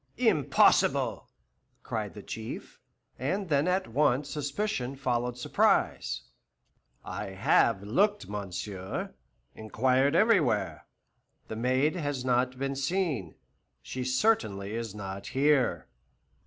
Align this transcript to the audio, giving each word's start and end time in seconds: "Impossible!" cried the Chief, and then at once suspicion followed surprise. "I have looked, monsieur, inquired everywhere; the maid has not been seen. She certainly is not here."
"Impossible!" 0.17 1.29
cried 1.83 2.15
the 2.15 2.23
Chief, 2.23 2.79
and 3.19 3.49
then 3.49 3.67
at 3.67 3.87
once 3.87 4.31
suspicion 4.31 4.95
followed 4.95 5.37
surprise. 5.37 6.23
"I 7.05 7.25
have 7.27 7.83
looked, 7.83 8.27
monsieur, 8.27 9.13
inquired 9.53 10.15
everywhere; 10.15 10.87
the 11.49 11.55
maid 11.55 11.95
has 11.95 12.25
not 12.25 12.57
been 12.57 12.75
seen. 12.75 13.35
She 13.83 14.03
certainly 14.03 14.73
is 14.73 14.95
not 14.95 15.27
here." 15.27 15.87